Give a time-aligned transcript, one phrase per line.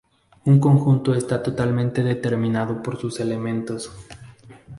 [0.45, 3.91] Un conjunto está totalmente determinado por sus elementos.